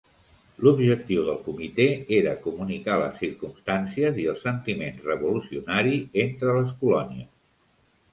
[0.61, 1.85] L"objectiu del comitè
[2.19, 7.29] era comunicar les circumstàncies i el sentiment revolucionari entre les colònies.